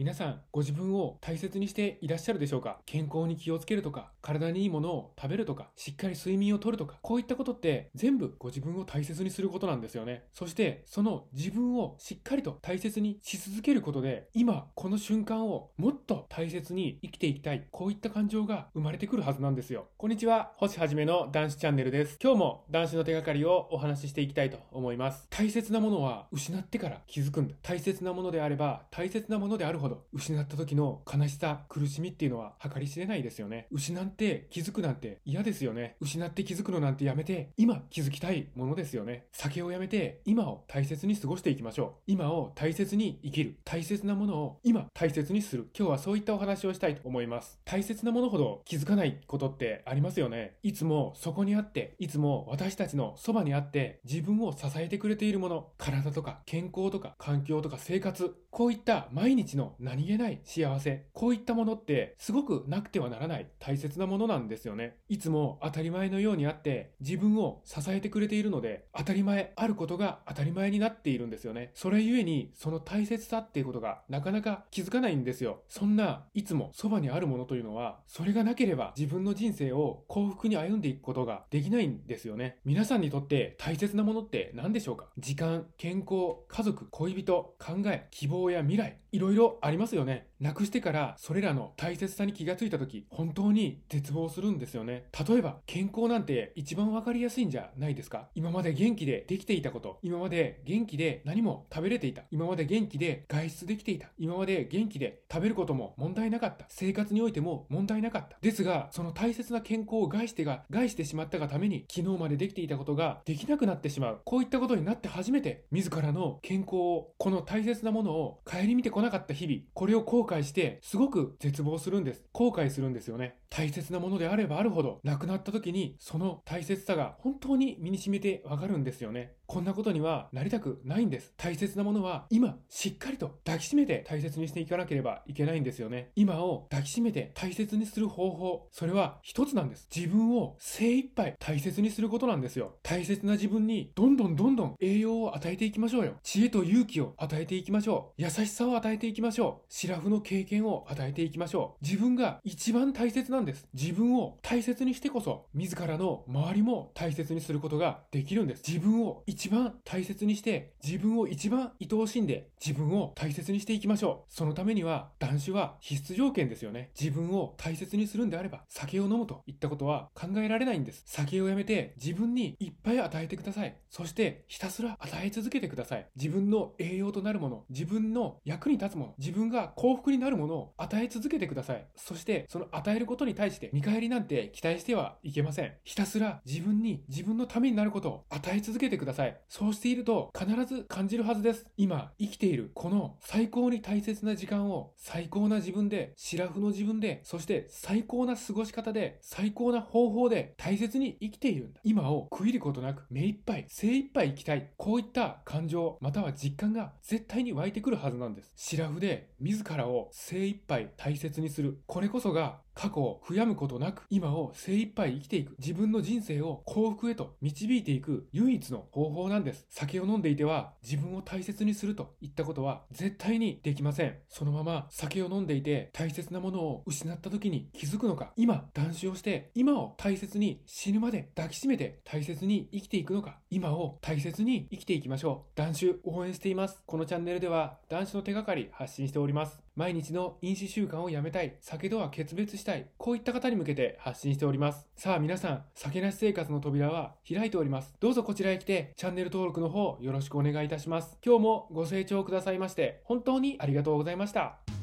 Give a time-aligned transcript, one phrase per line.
[0.00, 2.78] 皆さん、ご自分を大切にしていらっしゃるでしょうか？
[2.86, 10.24] 健康に気をつけるとか、体にいいものを食べるとか、しっかり睡眠をとるとか、こういったことって全部ご自分を大切にすることなんですよね。
[10.32, 19.88] そして、その自分をしっかりと大切にし続けることで、今、この瞬間をもっと大切に生きていきたい、こういった感情が生まれてくるはずなんですよ。
[19.98, 22.18] こんにちは、星はじめの男子チャンネルです。
[22.22, 25.26] 今日も男子の手がかりをお話ししていきたいと思います。
[25.28, 27.54] 大切なものは失ってから気づくんだ。
[27.60, 33.66] 大切なものであれば、大切なものであるほど、失った時の悲しさ、苦しみっていうのは計り知れないですよね。
[33.70, 35.96] 失って気づくなんて嫌ですよね。
[36.00, 39.26] 失って気づくのなんてやめて、今気づきたいものですよね。
[39.32, 42.02] 酒をやめて、今を大切に過ごしていきましょう。
[42.06, 43.56] 今を大切に生きる。
[43.64, 45.70] 大切なものを今大切にする。
[45.76, 47.58] 今日はそういったお話をしたいと思います。
[47.64, 50.56] 大切なものほど気づかないことってありますよね。
[50.62, 64.96] いつもそこにあって、いつも私たちのそばにあって、自分を支えてくれているもの、体とか健康とか環境とか生活、こういった毎日の何気ない幸せ、こういったものってすごくなくてはならない大切なものなんですよね。
[65.08, 71.70] いつも当たり前のようにあって自分を支えてくれているので当たり前あることが当たり前になっているんですよね。
[71.74, 75.62] それゆえにその大切さっていうことがなかなか気づかないんですよ。
[75.68, 82.58] そんないつもそばにあるものというのはそれがなければ自分の人生を幸福に歩んでいくことができないんですよね。
[82.64, 85.06] 皆さんにとって大切なものって何でしょうか？
[85.18, 90.29] 時間、健康、家族、恋人、考え、希望や未来、いろいろありますよね。
[90.40, 95.04] なくしてからそれらの大切さに気がついた時、本当に絶望するんですよね。
[95.28, 98.28] 例えば、健康なんて一番わかりやすいんじゃないですか？
[98.34, 108.38] 今まで元気でできていたこと、今まで元気で何も食べれていた、今まで元気で外出できていた、今まで元気で食べることも問題なかった、生活においても問題なかった。
[108.40, 114.20] ですが、その大切な健康を害してが、害してしまったがために、昨日までできていたことができなくなってしまう。
[114.24, 122.24] こういったことになって初めて、自らの健康を、この大切なものを顧みてこなかった日々、これを後悔して、すごく絶望するんです。
[122.32, 123.36] 後悔するんですよね。
[123.50, 129.34] 大切なものであればあるほど、亡くなった時に、その大切さが本当に身に染みてわかるんですよね。
[129.46, 131.34] こんなことにはなりたくないんです。
[131.36, 136.12] 大切なものは今しっかりと抱きしめて大切にしていかなければいけないんですよね。
[136.14, 139.88] 今を抱きしめて大切にする方法、それは一つなんです。
[139.94, 142.76] 自分を精一杯大切にすることなんですよ。
[142.84, 146.14] 大切な自分にどんどんどんどん栄養を与えていきましょうよ。
[146.22, 148.22] 知恵と勇気を与えていきましょう。
[148.22, 149.66] 優しさを与えていきましょう。
[149.68, 151.84] シラフの経験を与えていきましょう。
[151.84, 153.66] 自分が一番大切なんです。
[153.74, 158.62] 自分を大切にしてこそ、自らの周りも大切にすることができるんです。
[158.66, 164.32] 自分を一番大切にして、自分を一番愛おしんで、自分を大切にしていきましょう。
[164.32, 166.90] そのためには、断酒は必須条件ですよね。
[166.98, 171.02] 自分を大切にするんであれば、酒を飲むといったことは考えられないんです。
[171.06, 173.76] 酒をやめて、自分にいっぱい与えてください。
[173.88, 176.06] そして、ひたすら与え続けてください。
[176.16, 181.86] 自分の栄養となるもの、自分の役に立つもの、自分が幸福になるものを与え続けてください。
[181.96, 185.72] そして、その与えることに対して見返りなんて期待してはいけません。
[185.84, 189.40] ひたすら自分に自分のためになることを与え続けてください。
[189.48, 191.66] そうしていると必ず感じるはずです。
[191.76, 201.80] 今生きているこの最高に大切な時間を最高な自分で、シラフの自分で、そして最高な過ごし方で、最高な方法で大切に生きているんだ。
[201.84, 204.70] 今を区切ることなく目いっぱい、精一杯生きたい。
[204.76, 208.52] こういった感情、または実感が絶対に湧いてくるはずなんです。
[208.56, 211.80] シラフで自らを精一杯大切にする。
[211.86, 215.54] これこそが過去を悔やむことなく今を精一杯生きていく。
[215.58, 219.66] 自分の人生を幸福へと導いていく唯一の方法なんです。
[219.70, 224.16] 酒を飲んでいては自分を大切にするといったことは絶対にできません。
[224.28, 235.56] そのまま酒を飲んでいて大切なものを失った時に気づくのか今断酒をして今を大切に死ぬまで抱きしめて大切に生きていくのか今を大切に生きていきましょう。
[235.56, 236.82] 断酒応援しています。
[236.86, 239.60] このチャンネルでは断酒の手がかり発信しております。
[239.76, 244.86] 毎日の飲酒習慣をやめたい、酒とは決別したい、こういった方に向けて発信しております。
[244.94, 247.94] さあ皆さん、酒なし生活の扉は開いております。
[248.00, 251.18] どうぞこちらへ来て、チャンネル登録の方よろしくお願いいたします。
[251.24, 254.79] 今日もご清聴くださいまして、本当にありがとうございました。